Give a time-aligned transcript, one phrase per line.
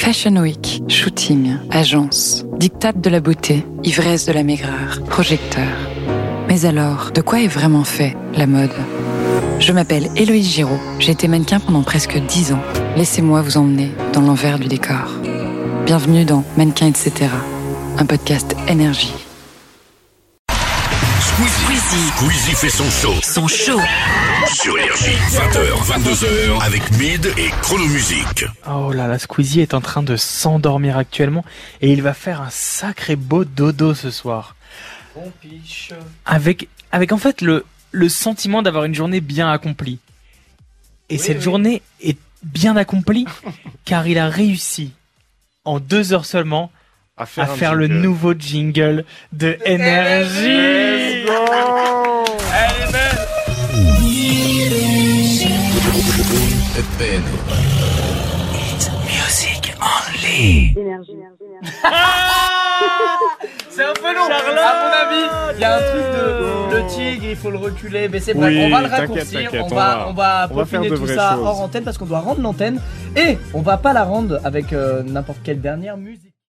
[0.00, 5.68] Fashion Week, shooting, agence, dictate de la beauté, ivresse de la maigreur, projecteur.
[6.48, 8.72] Mais alors, de quoi est vraiment fait la mode?
[9.58, 12.62] Je m'appelle Héloïse Giraud, j'ai été mannequin pendant presque 10 ans.
[12.96, 15.20] Laissez-moi vous emmener dans l'envers du décor.
[15.84, 17.26] Bienvenue dans Mannequin etc.,
[17.98, 19.12] un podcast énergie.
[21.48, 22.08] Squeezie.
[22.16, 23.14] Squeezie fait son show.
[23.22, 23.80] Son show.
[24.46, 25.16] Sur Énergie.
[25.30, 26.62] 20h, 22h.
[26.62, 28.44] Avec Mid et Chronomusique.
[28.68, 31.44] Oh là là, Squeezie est en train de s'endormir actuellement
[31.80, 34.54] et il va faire un sacré beau dodo ce soir.
[36.26, 39.98] Avec, avec en fait le, le sentiment d'avoir une journée bien accomplie.
[41.08, 43.24] Et cette journée est bien accomplie
[43.86, 44.92] car il a réussi
[45.64, 46.70] en deux heures seulement
[47.16, 51.09] à faire, le nouveau jingle de énergie.
[51.26, 53.20] Elle est belle.
[63.70, 64.24] C'est un peu long.
[64.24, 68.08] À mon avis, il y a un truc de le tigre, il faut le reculer.
[68.08, 69.50] Mais c'est bref, Oui, on va le raccourcir.
[69.62, 71.44] On va, on va peaufiner tout ça choses.
[71.46, 72.80] hors antenne parce qu'on doit rendre l'antenne
[73.16, 76.34] et on va pas la rendre avec euh, n'importe quelle dernière musique.